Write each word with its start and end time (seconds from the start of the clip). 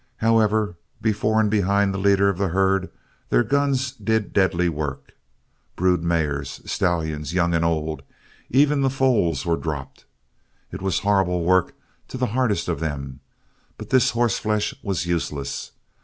However, 0.17 0.77
before 0.99 1.39
and 1.39 1.51
behind 1.51 1.93
the 1.93 1.99
leader 1.99 2.27
of 2.27 2.39
the 2.39 2.47
herd 2.47 2.89
their 3.29 3.43
guns 3.43 3.91
did 3.91 4.33
deadly 4.33 4.67
work. 4.67 5.11
Brood 5.75 6.01
mares, 6.01 6.59
stallions 6.65 7.35
young 7.35 7.53
and 7.53 7.63
old, 7.63 8.01
even 8.49 8.81
the 8.81 8.89
foals 8.89 9.45
were 9.45 9.55
dropped. 9.57 10.05
It 10.71 10.81
was 10.81 11.01
horrible 11.01 11.43
work 11.43 11.75
to 12.07 12.17
the 12.17 12.25
hardest 12.33 12.67
of 12.67 12.79
them 12.79 13.19
but 13.77 13.91
this 13.91 14.09
horseflesh 14.09 14.73
was 14.81 15.05
useless. 15.05 15.73